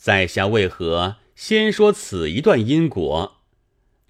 [0.00, 3.42] 在下为何先说此一段因果？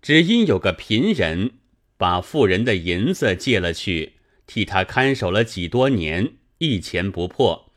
[0.00, 1.54] 只因有个贫人
[1.96, 4.12] 把富人的银子借了去，
[4.46, 7.72] 替他看守了几多年，一钱不破。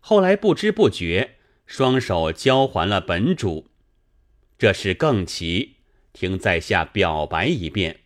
[0.00, 3.68] 后来不知不觉，双手交还了本主。
[4.58, 5.76] 这事更奇，
[6.12, 8.00] 听在下表白一遍。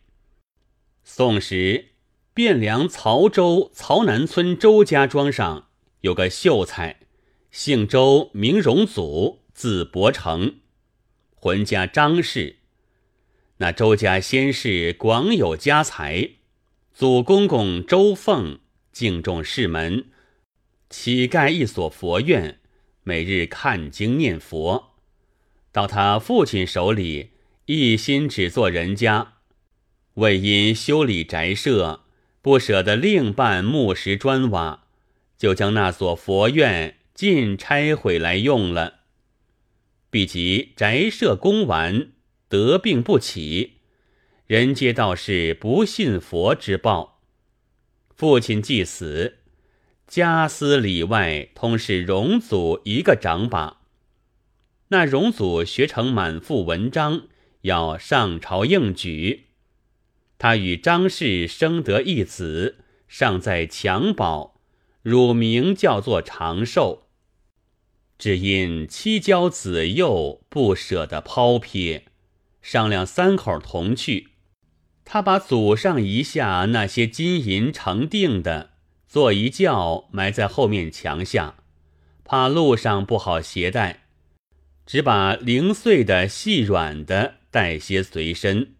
[1.05, 1.87] 宋时，
[2.35, 5.69] 汴梁曹州曹南村周家庄上
[6.03, 7.02] 有个秀才。
[7.53, 10.55] 姓周，名荣祖，字伯成，
[11.35, 12.57] 浑家张氏。
[13.59, 16.31] 那周家先是广有家财，
[16.95, 18.59] 祖公公周凤
[18.91, 20.07] 敬重世门，
[20.89, 22.59] 乞盖一所佛院，
[23.03, 24.95] 每日看经念佛。
[25.71, 27.33] 到他父亲手里，
[27.67, 29.35] 一心只做人家，
[30.15, 32.01] 为因修理宅舍，
[32.41, 34.87] 不舍得另办木石砖瓦，
[35.37, 36.97] 就将那所佛院。
[37.23, 39.03] 尽拆毁来用了，
[40.11, 42.11] 毕及宅舍供完，
[42.49, 43.75] 得病不起，
[44.49, 47.23] 人皆道是不信佛之报。
[48.17, 49.39] 父亲既死，
[50.09, 53.83] 家私里外通是荣祖一个掌把。
[54.89, 57.29] 那荣祖学成满腹文章，
[57.61, 59.45] 要上朝应举。
[60.39, 64.55] 他与张氏生得一子，尚在襁褓，
[65.03, 67.11] 乳名叫做长寿。
[68.23, 72.05] 只因妻娇子幼，不舍得抛撇，
[72.61, 74.29] 商量三口同去。
[75.05, 78.75] 他把祖上遗下那些金银成锭的，
[79.09, 81.57] 做一轿埋在后面墙下，
[82.25, 84.05] 怕路上不好携带，
[84.87, 88.77] 只把零碎的细软的带些随身。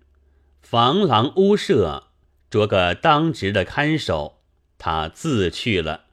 [0.61, 2.11] 房廊屋舍
[2.49, 4.39] 着个当值的看守，
[4.79, 6.05] 他自去了。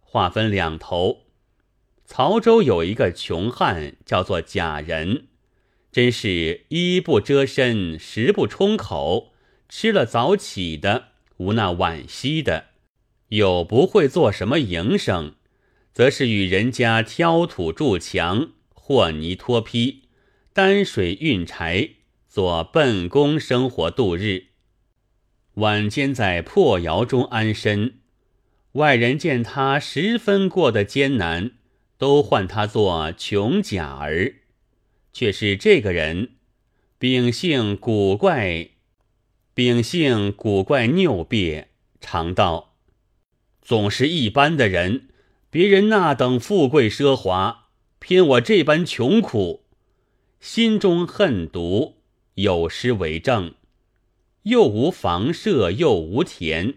[0.00, 1.25] 话分两头。
[2.06, 5.26] 曹州有一个穷汉，叫做贾仁，
[5.90, 9.32] 真是衣不遮身，食不充口，
[9.68, 11.08] 吃了早起的，
[11.38, 12.66] 无那晚息的，
[13.30, 15.34] 又不会做什么营生，
[15.92, 20.04] 则是与人家挑土筑墙、和泥脱坯、
[20.52, 21.90] 担水运柴，
[22.28, 24.44] 做笨工生活度日。
[25.54, 27.94] 晚间在破窑中安身，
[28.72, 31.50] 外人见他十分过得艰难。
[31.98, 34.34] 都唤他做穷甲儿，
[35.12, 36.30] 却是这个人，
[36.98, 38.68] 秉性古怪，
[39.54, 41.68] 秉性古怪拗别，
[42.00, 42.74] 常道。
[43.62, 45.08] 总是一般的人，
[45.50, 49.64] 别人那等富贵奢华，偏我这般穷苦，
[50.38, 51.96] 心中恨毒，
[52.34, 53.54] 有诗为证，
[54.42, 56.74] 又无房舍，又无田，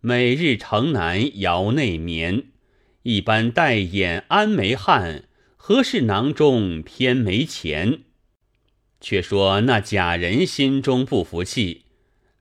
[0.00, 2.44] 每日城南窑内眠。
[3.02, 5.24] 一般戴眼安眉汉，
[5.56, 8.00] 何事囊中偏没钱？
[9.00, 11.86] 却说那贾人心中不服气，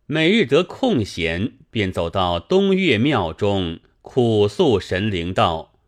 [0.05, 5.79] 每日得空闲，便走到东岳庙中苦诉神灵道：“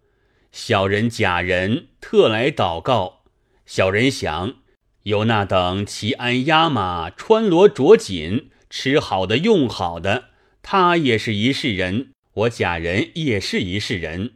[0.53, 3.23] 小人假人特来祷告。
[3.65, 4.55] 小人想
[5.03, 10.29] 有那等骑鞍压马、穿罗着锦、吃好的用好的，
[10.61, 14.35] 他也是一世人，我假人也是一世人。”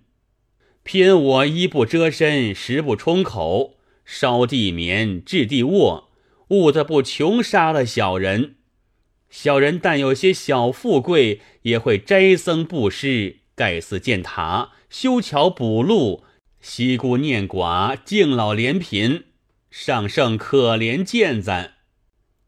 [0.85, 6.11] 偏我衣不遮身，食不充口，烧地眠，置地卧，
[6.49, 8.57] 误得不穷杀了小人。
[9.31, 16.23] 小人但有些小富贵，也会斋僧布施，盖寺建塔，修桥补路，
[16.61, 19.23] 惜孤念寡，敬老怜贫，
[19.71, 21.77] 上圣可怜见赞，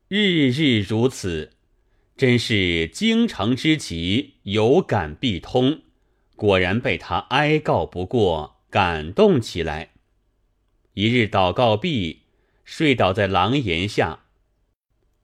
[0.08, 1.54] 日日如此，
[2.16, 5.82] 真是京城之极，有感必通。
[6.38, 9.90] 果然被他哀告不过，感动起来。
[10.94, 12.22] 一日祷告毕，
[12.64, 14.20] 睡倒在廊檐下，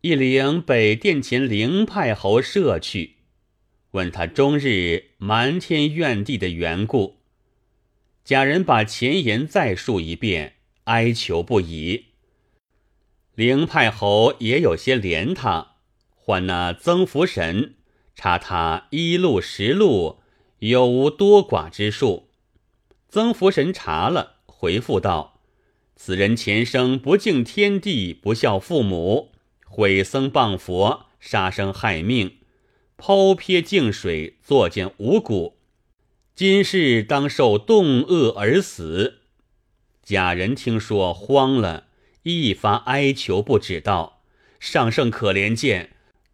[0.02, 3.18] 一领北殿前灵派侯射去，
[3.92, 7.20] 问他终日瞒天怨地的缘故。
[8.24, 10.56] 贾人把前言再述一遍，
[10.86, 12.06] 哀求不已。
[13.36, 15.76] 灵派侯也有些怜他，
[16.16, 17.76] 唤那曾福神
[18.16, 20.23] 查他一路十路。
[20.70, 22.30] 有无多寡之数？
[23.10, 25.42] 曾福神查了，回复道
[25.98, 29.34] ：“此人前生不敬天地，不孝父母，
[29.66, 32.38] 毁僧谤佛，杀生害命，
[32.96, 35.58] 抛撇净水，作践五谷，
[36.34, 39.16] 今世当受冻饿而死。”
[40.02, 41.88] 假人听说，慌了，
[42.24, 44.22] 一发哀求不止道
[44.62, 45.90] ：“上圣可怜见，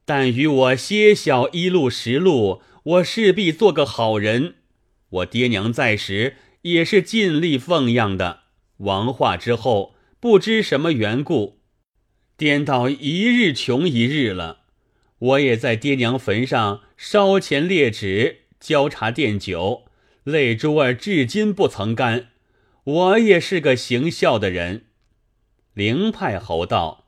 [0.05, 4.55] 但与我些小一路十路。”我势必做个好人。
[5.09, 8.41] 我爹娘在时也是尽力奉养的，
[8.77, 11.59] 王化之后，不知什么缘故，
[12.35, 14.61] 颠倒一日穷一日了。
[15.19, 19.85] 我也在爹娘坟上烧钱列纸、浇茶奠酒，
[20.23, 22.29] 泪珠儿至今不曾干。
[22.83, 24.85] 我也是个行孝的人。
[25.75, 27.05] 灵派侯道：“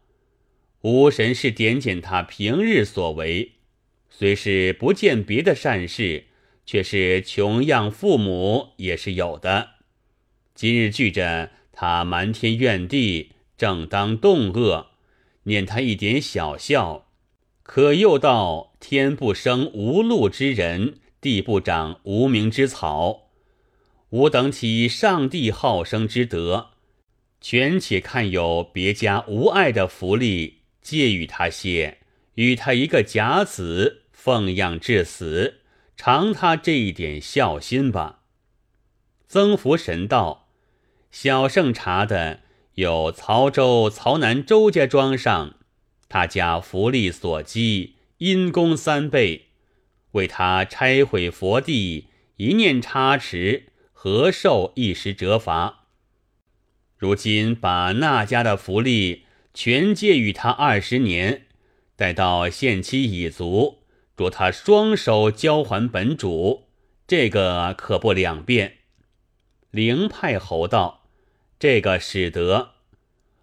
[0.81, 3.53] 吾神是点检他平日所为，
[4.11, 6.25] 虽是不见别的善事，
[6.65, 9.69] 却是穷养父母也是有的。
[10.53, 14.91] 今日聚着他瞒天怨地，正当动恶，
[15.43, 17.07] 念他一点小孝。”
[17.63, 23.29] 可又道：“天不生无禄之人，地不长无名之草。
[24.09, 26.71] 吾等起上帝好生之德，
[27.39, 31.99] 全且看有别家无爱的福利，借与他些，
[32.35, 35.61] 与他一个甲子，奉养至死，
[35.97, 38.19] 偿他这一点孝心吧。”
[39.27, 40.47] 曾福神道
[41.09, 42.41] ：“小圣查的
[42.75, 45.55] 有曹州曹南周家庄上。”
[46.07, 49.47] 他家福利所积，因功三倍，
[50.11, 55.87] 为他拆毁佛地，一念差池，何受一时折罚？
[56.95, 61.47] 如今把那家的福利全借与他二十年，
[61.95, 63.80] 待到限期已足，
[64.15, 66.67] 着他双手交还本主，
[67.07, 68.77] 这个可不两便。
[69.71, 71.03] 灵派侯道
[71.57, 72.71] ：“这个使得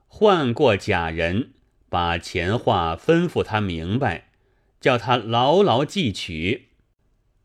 [0.06, 1.52] 换过假人。”
[1.90, 4.28] 把钱话吩咐他明白，
[4.78, 6.68] 叫他牢牢记取。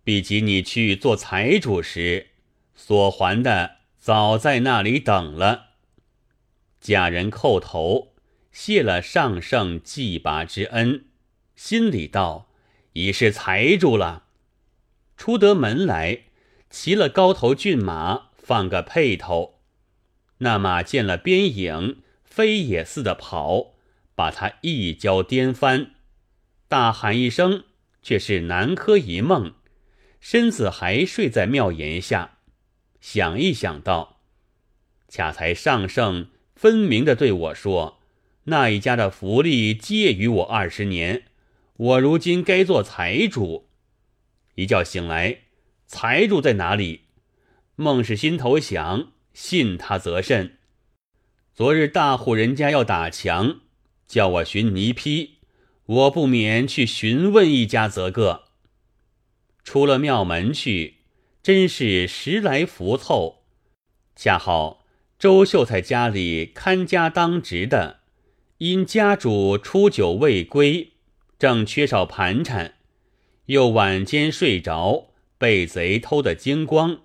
[0.03, 2.27] 毕竟你去做财主时，
[2.75, 5.67] 所还的早在那里等了。
[6.81, 8.15] 假人叩头，
[8.51, 11.05] 谢了上圣祭拔之恩，
[11.55, 12.49] 心里道：
[12.93, 14.23] 已是财主了。
[15.15, 16.23] 出得门来，
[16.69, 19.59] 骑了高头骏马，放个辔头。
[20.39, 23.73] 那马见了边影，飞也似的跑。
[24.15, 25.95] 把他一脚颠翻，
[26.67, 27.63] 大喊一声，
[28.03, 29.55] 却是南柯一梦，
[30.19, 32.37] 身子还睡在庙檐下。
[33.01, 34.19] 想一想道
[35.09, 37.99] ：“恰才上圣分明的对我说，
[38.43, 41.23] 那一家的福利借于我二十年，
[41.77, 43.69] 我如今该做财主。
[44.55, 45.39] 一觉醒来，
[45.87, 47.01] 财主在哪里？
[47.75, 50.57] 梦是心头想，信他则甚。
[51.53, 53.61] 昨日大户人家要打墙。”
[54.05, 55.37] 叫我寻泥坯，
[55.85, 58.43] 我不免去询问一家则个。
[59.63, 60.97] 出了庙门去，
[61.41, 63.43] 真是时来福凑，
[64.15, 64.85] 恰好
[65.17, 68.01] 周秀才家里看家当值的，
[68.59, 70.92] 因家主初九未归，
[71.43, 72.75] 正缺少盘缠，
[73.47, 77.01] 又晚间睡着，被贼偷得精光，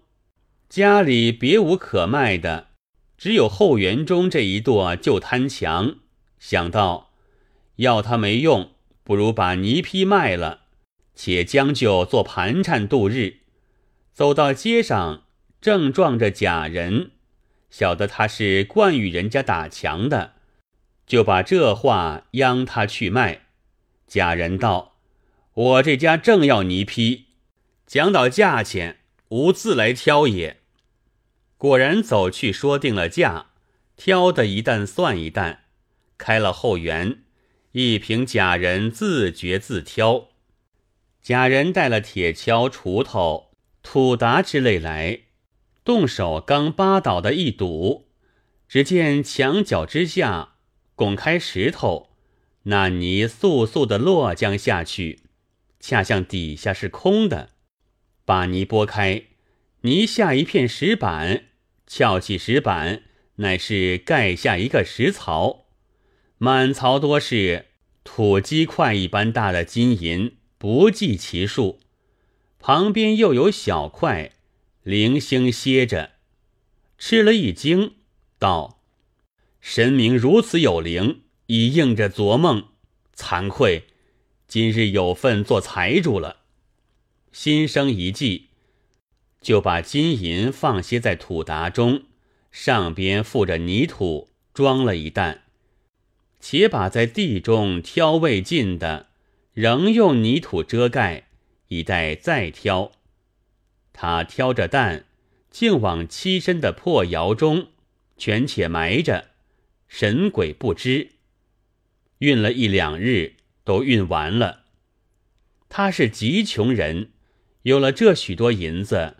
[0.68, 2.68] 家里别无可卖的，
[3.16, 5.96] 只有后园中这一垛旧摊墙。
[6.38, 7.10] 想到
[7.78, 8.70] 要他没用，
[9.02, 10.60] 不如把泥坯卖了，
[11.16, 13.38] 且将就做盘缠度日。
[14.12, 15.24] 走到街上，
[15.60, 17.10] 正撞着假人，
[17.70, 20.34] 晓得他是惯与人家打墙的，
[21.08, 23.46] 就把这话央他去卖。
[24.08, 24.96] 假人道
[25.54, 27.26] ：“我这家正要泥坯，
[27.86, 30.56] 讲到价钱，无自来挑也。”
[31.58, 33.50] 果然走去说定了价，
[33.96, 35.64] 挑的一担算一担。
[36.16, 37.22] 开了后园，
[37.72, 40.28] 一凭假人自觉自挑。
[41.20, 43.50] 假人带了铁锹、锄头、
[43.82, 45.20] 土达之类来，
[45.84, 48.08] 动手刚扒倒的一堵，
[48.68, 50.54] 只见墙角之下
[50.94, 52.07] 拱开石头，
[52.64, 55.20] 那泥簌簌的落将下去，
[55.80, 57.50] 恰像底下是空的。
[58.24, 59.22] 把泥拨开，
[59.82, 61.44] 泥下一片石板，
[61.86, 63.02] 翘起石板，
[63.36, 65.66] 乃是盖下一个石槽。
[66.36, 67.66] 满槽多是
[68.04, 71.80] 土鸡块一般大的金银，不计其数。
[72.58, 74.32] 旁边又有小块
[74.82, 76.12] 零星歇着，
[76.98, 77.94] 吃了一惊，
[78.38, 78.82] 道
[79.60, 82.68] ：“神明如此有灵，已应着昨梦。
[83.16, 83.84] 惭愧，
[84.46, 86.36] 今日有份做财主了。”
[87.32, 88.48] 心生一计，
[89.40, 92.04] 就把金银放些在土达中，
[92.52, 95.42] 上边附着泥土，装了一担。
[96.40, 99.08] 且把在地中挑未尽的，
[99.52, 101.28] 仍用泥土遮盖，
[101.68, 102.92] 以待再挑。
[103.92, 105.06] 他挑着担，
[105.50, 107.68] 竟往栖身的破窑中
[108.16, 109.30] 全且埋着，
[109.88, 111.12] 神鬼不知。
[112.18, 113.34] 运了一两日，
[113.64, 114.64] 都运完了。
[115.68, 117.10] 他是极穷人，
[117.62, 119.16] 有了这许多银子，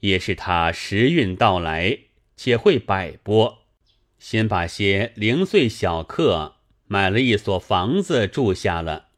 [0.00, 1.98] 也是他时运到来，
[2.36, 3.58] 且会摆拨。
[4.18, 9.08] 先把些零碎小客买了一所房子住下了，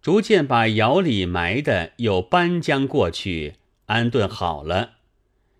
[0.00, 3.54] 逐渐把窑里埋的又搬将过去
[3.86, 4.92] 安顿好了。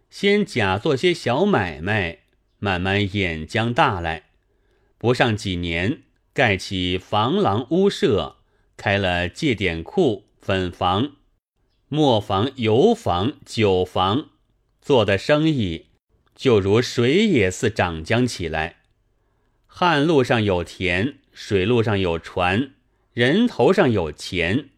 [0.08, 2.20] 先假做些小买卖，
[2.60, 4.26] 慢慢演将大来。
[4.96, 6.03] 不上几年，
[6.34, 8.38] 盖起房廊屋舍，
[8.76, 11.12] 开了借点库、粉房、
[11.86, 14.30] 磨坊、油坊、酒坊，
[14.82, 15.86] 做的生意。
[16.34, 18.78] 就如水也似涨江起来，
[19.68, 22.72] 旱路上有田，水路上有船，
[23.12, 24.70] 人头上有钱。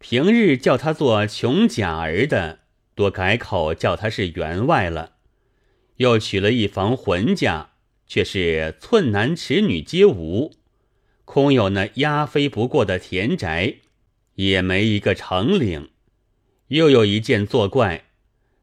[0.00, 2.58] 平日叫他做穷甲儿的，
[2.96, 5.12] 多改口叫他是员外了。
[5.98, 7.70] 又娶了一房浑家，
[8.08, 10.50] 却是寸男尺女皆无，
[11.32, 13.76] 空有那压飞不过的田宅，
[14.34, 15.88] 也没一个成领。
[16.68, 18.04] 又有一件作怪，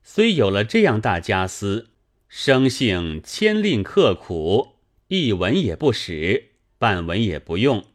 [0.04, 1.90] 虽有了这样大家私。
[2.28, 4.76] 生性谦吝刻苦，
[5.08, 7.86] 一文也不使，半文也不用。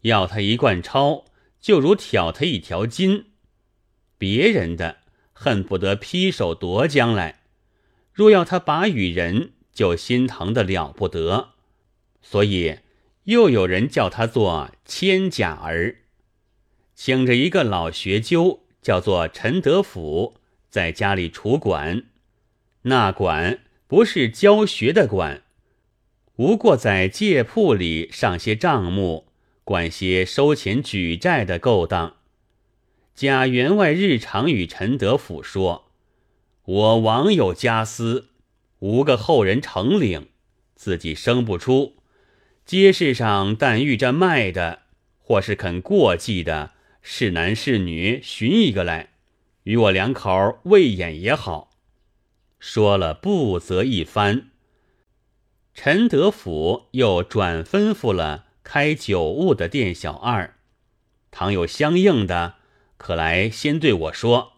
[0.00, 1.26] 要他一贯钞，
[1.60, 3.26] 就如挑他一条筋。
[4.18, 4.96] 别人的
[5.32, 7.42] 恨不得劈手夺将来，
[8.12, 11.50] 若要他把与人，就心疼的了不得。
[12.20, 12.78] 所以
[13.24, 15.98] 又有人叫他做千甲儿，
[16.96, 20.34] 请着一个老学究，叫做陈德甫，
[20.68, 22.04] 在家里处管。
[22.82, 25.42] 那管不是教学的管，
[26.34, 29.28] 无过在借铺里上些账目，
[29.62, 32.16] 管些收钱举债的勾当。
[33.14, 35.92] 贾员外日常与陈德甫说
[36.64, 38.30] ：“我王有家私，
[38.80, 40.30] 无个后人承领，
[40.74, 42.01] 自己生不出。
[42.72, 44.84] 街市上但遇着卖的，
[45.18, 46.70] 或是肯过继的，
[47.02, 49.10] 是男是女，寻一个来，
[49.64, 51.68] 与我两口喂眼也好。”
[52.58, 54.48] 说了不则一番，
[55.74, 60.54] 陈德甫又转吩咐了开酒务的店小二，
[61.30, 62.54] 倘有相应的，
[62.96, 64.54] 可来先对我说。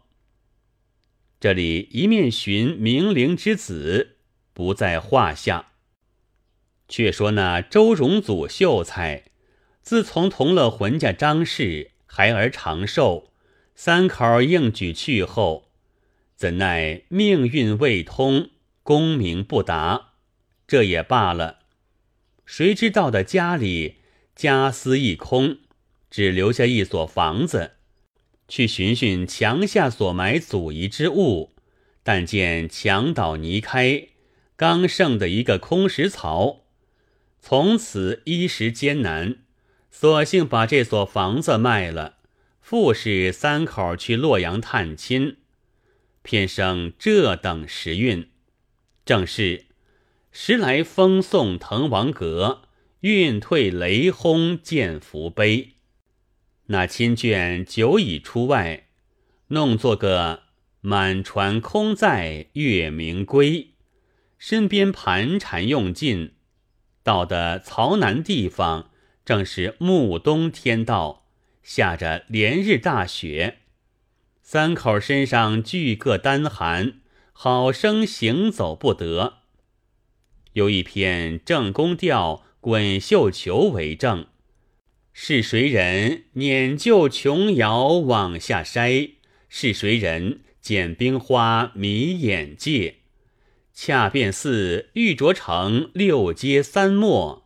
[1.40, 4.18] 这里一面寻明灵之子
[4.52, 5.72] 不在话下。
[6.88, 9.24] 却说那周荣祖秀才，
[9.82, 13.32] 自从同了浑家张氏，孩儿长寿，
[13.74, 15.70] 三口应举去后。
[16.36, 18.50] 怎奈命运未通，
[18.82, 20.12] 功名不达，
[20.66, 21.60] 这也罢了。
[22.44, 23.96] 谁知道的家里
[24.34, 25.58] 家私一空，
[26.10, 27.72] 只留下一所房子。
[28.46, 31.54] 去寻寻墙下所埋祖遗之物，
[32.02, 34.08] 但见墙倒泥开，
[34.56, 36.63] 刚剩的一个空石槽。
[37.46, 39.36] 从此衣食艰难，
[39.90, 42.16] 索性把这所房子卖了，
[42.62, 45.36] 复是三口去洛阳探亲。
[46.22, 48.30] 偏生这等时运，
[49.04, 49.66] 正是
[50.32, 52.62] 时来风送滕王阁，
[53.00, 55.72] 运退雷轰见福碑。
[56.68, 58.86] 那亲眷久已出外，
[59.48, 60.44] 弄作个
[60.80, 63.74] 满船空载月明归，
[64.38, 66.33] 身边盘缠用尽，
[67.04, 68.90] 到的曹南地方，
[69.24, 71.26] 正是暮冬天到，
[71.62, 73.58] 下着连日大雪。
[74.42, 76.94] 三口身上俱各单寒，
[77.32, 79.34] 好生行走不得。
[80.54, 84.26] 有一篇正宫调《滚绣球》为证：
[85.12, 89.12] 是谁人捻旧琼瑶往下筛？
[89.48, 92.96] 是谁人剪冰花迷眼界？
[93.76, 97.44] 恰便似玉琢成六阶三墨，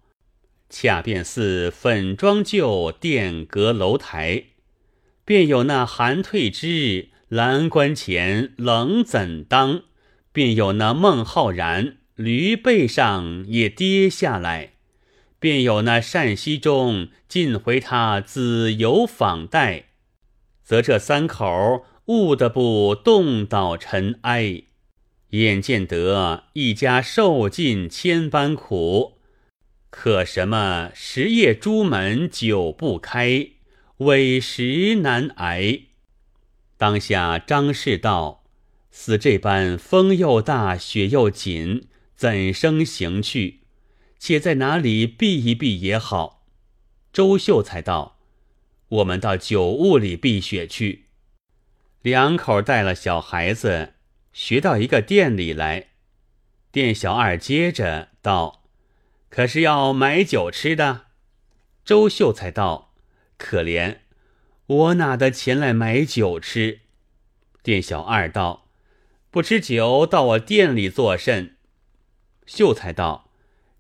[0.69, 4.45] 恰便似粉妆旧殿阁楼台。
[5.25, 9.85] 便有那韩退之蓝关前冷怎当？
[10.31, 14.75] 便有那孟浩然驴背上也跌下来？
[15.41, 19.87] 便有那善溪中尽回他子游访带？
[20.63, 24.65] 则这三口悟得不动倒尘埃？
[25.31, 29.19] 眼见得一家受尽千般苦，
[29.91, 33.51] 可什么十夜朱门久不开？
[33.99, 35.81] 委实难挨。
[36.79, 38.45] 当下张氏道
[38.91, 43.61] ：“似这般风又大，雪又紧，怎生行去？
[44.19, 46.47] 且在哪里避一避也好。”
[47.13, 48.19] 周秀才道
[48.89, 51.07] ：“我们到酒屋里避雪去。”
[52.01, 53.95] 两口带了小孩子，
[54.39, 55.89] 学到一个店里来。
[56.71, 58.63] 店小二接着道
[59.29, 61.07] ：“可是要买酒吃的？”
[61.85, 62.95] 周秀才道。
[63.37, 63.97] 可怜，
[64.67, 66.83] 我哪得钱来买酒吃？
[67.65, 68.69] 店小二道
[69.33, 71.57] ：“不吃酒，到我店里作甚？”
[72.47, 73.33] 秀才道：“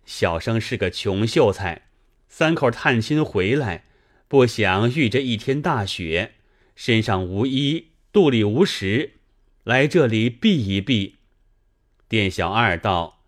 [0.04, 1.82] 小生是个穷秀才，
[2.28, 3.84] 三口探亲回来，
[4.26, 6.34] 不想遇着一天大雪，
[6.74, 9.17] 身上无衣，肚里无食，
[9.68, 11.16] 来这里避一避。”
[12.08, 13.20] 店小二道：“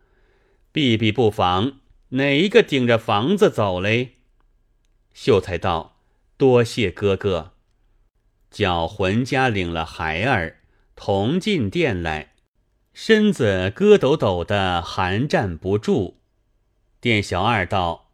[0.72, 1.80] 避避不妨，
[2.10, 4.12] 哪一个顶着房子走嘞？”
[5.12, 6.00] 秀才道
[6.38, 7.52] ：“多谢哥哥。”
[8.50, 10.62] 叫浑家领了孩儿
[10.96, 12.32] 同进店来，
[12.94, 16.22] 身子咯抖抖的，寒战不住。
[17.02, 18.10] 店小二道：“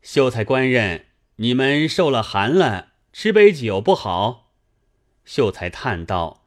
[0.00, 1.04] 秀才官人，
[1.36, 4.54] 你们受了寒了，吃杯酒不好。”
[5.26, 6.39] 秀才叹道：“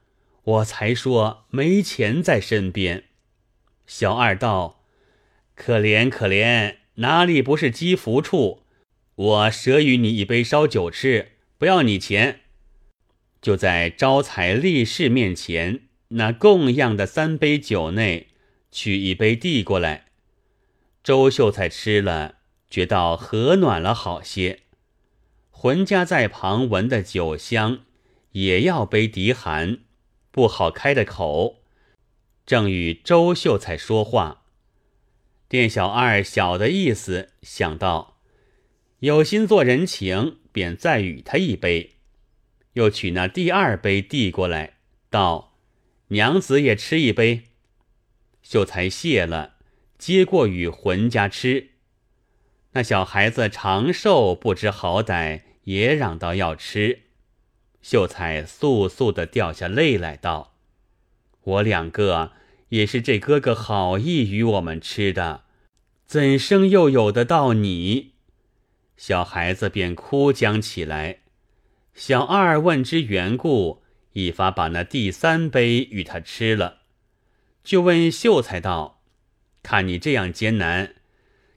[0.43, 3.05] 我才说没钱在身边。”
[3.87, 4.83] 小二道
[5.55, 8.63] ：“可怜可怜，哪里不是积福处？
[9.15, 12.41] 我舍与你一杯烧酒吃，不要你钱。”
[13.41, 18.27] 就在招财立士面前，那供样的三杯酒内，
[18.71, 20.05] 取一杯递过来。
[21.03, 22.35] 周秀才吃了，
[22.69, 24.61] 觉到和暖了好些。
[25.49, 27.81] 浑家在旁闻的酒香，
[28.31, 29.79] 也要杯敌寒，
[30.33, 31.61] 不好开的口，
[32.43, 34.45] 正与周秀才说话。
[35.47, 38.17] 店小二小的意思，想到
[39.01, 41.97] 有心做人情，便再与他一杯，
[42.73, 44.77] 又取那第二杯递过来，
[45.11, 45.59] 道
[46.09, 47.43] ：“娘子也吃一杯。”
[48.41, 49.57] 秀才谢了。
[49.99, 51.69] 接过与浑家吃，
[52.71, 57.03] 那小孩子长寿不知好歹，也嚷道要吃。
[57.83, 60.55] 秀才簌簌的掉下泪来，道
[61.43, 62.31] ：“我两个
[62.69, 65.43] 也是这哥哥好意与我们吃的，
[66.07, 68.13] 怎生又有得到你？”
[68.95, 71.19] 小孩子便哭将起来。
[71.93, 76.83] 小二问之缘故，一发把那第三杯与他吃了，
[77.63, 79.01] 就问秀才道。
[79.61, 80.95] 看你这样艰难，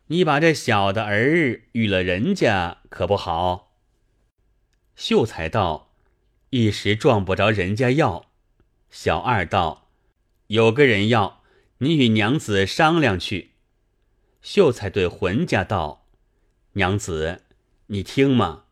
[0.08, 3.74] 你把这小的儿与了人家可不好。
[4.96, 5.85] 秀才道
[6.50, 8.26] ：“一时撞不着人家要。”
[8.90, 9.88] 小二道
[10.48, 11.42] ：“有个人要，
[11.78, 13.52] 你与娘子商量去。”
[14.40, 16.06] 秀才对浑家道
[16.74, 17.42] ：“娘子，
[17.88, 18.64] 你听嘛，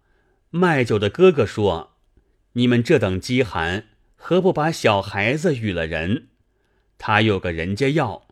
[0.50, 1.96] 卖酒的哥哥说，
[2.52, 6.28] 你们这等饥寒，何不把小孩子与了人？
[6.96, 8.26] 他有个人家要。”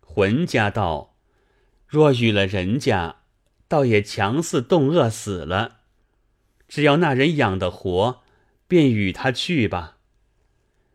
[0.00, 1.14] 浑家道
[1.86, 3.16] ：“若与了人家，
[3.68, 5.80] 倒也强似冻饿死了。
[6.66, 8.22] 只要那人养得活，
[8.68, 9.96] 便与他去吧。”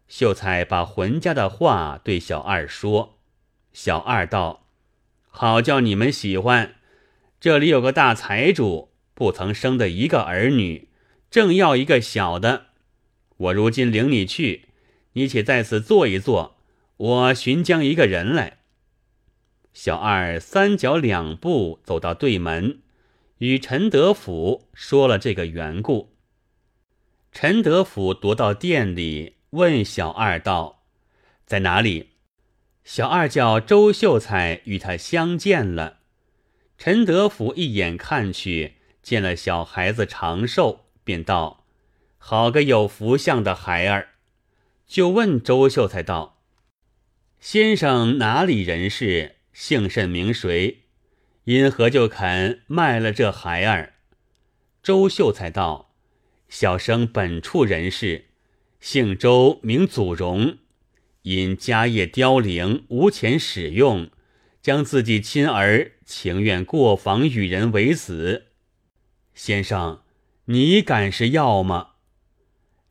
[0.07, 3.17] 秀才把浑家的话对小二说。
[3.71, 4.67] 小二道
[5.29, 6.75] ：“好叫你们喜欢。
[7.39, 10.89] 这里有个大财主，不曾生的一个儿女，
[11.29, 12.67] 正要一个小的。
[13.37, 14.65] 我如今领你去，
[15.13, 16.57] 你且在此坐一坐，
[16.97, 18.57] 我寻将一个人来。”
[19.73, 22.81] 小二三脚两步走到对门，
[23.37, 26.10] 与陈德甫说了这个缘故。
[27.31, 30.83] 陈德甫踱到店里，问小二道
[31.47, 32.09] ：“在哪里？”
[32.83, 35.99] 小二叫周秀才与他相见了。
[36.77, 41.63] 陈德甫一眼看去，见了小孩子长寿，便道
[42.17, 44.09] ：“好个有福相的孩儿。”
[44.85, 46.41] 就问周秀才道
[47.39, 50.83] ：“先生哪里人士？”姓甚名谁？
[51.45, 53.93] 因何就肯卖了这孩儿？
[54.83, 55.90] 周秀才道
[56.51, 58.25] ：“小生本处人士，
[58.81, 60.57] 姓周，名祖荣。
[61.21, 64.09] 因家业凋零，无钱使用，
[64.61, 68.47] 将自己亲儿情愿过房与人为子。
[69.33, 70.01] 先生，
[70.45, 71.91] 你敢是要吗？”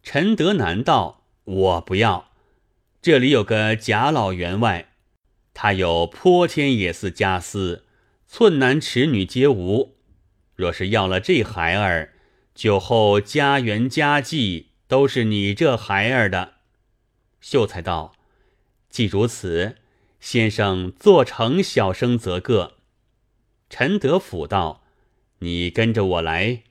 [0.02, 2.30] 陈德南道：“我不要。
[3.02, 4.92] 这里有个贾老员外。”
[5.52, 7.84] 他有泼天野似家私，
[8.26, 9.96] 寸男尺女皆无。
[10.56, 12.14] 若是要了这孩儿，
[12.60, 16.56] 酒后家园家计都是你这孩儿的。
[17.40, 18.12] 秀才道
[18.90, 19.76] ：“既如此，
[20.20, 22.74] 先生做成小生则个。”
[23.70, 24.82] 陈德甫道
[25.40, 26.64] ：“你跟着我来。”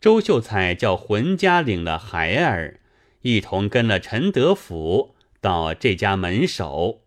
[0.00, 2.80] 周秀才叫浑家领了孩儿，
[3.22, 7.02] 一同跟了陈德甫到这家门首。